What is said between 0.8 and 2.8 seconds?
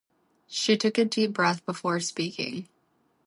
a deep breath before speaking.